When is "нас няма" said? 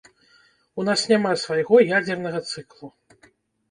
0.87-1.35